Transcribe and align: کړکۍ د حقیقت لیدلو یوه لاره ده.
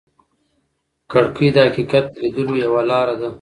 کړکۍ 1.11 1.47
د 1.53 1.57
حقیقت 1.67 2.05
لیدلو 2.21 2.53
یوه 2.65 2.81
لاره 2.91 3.15
ده. 3.19 3.29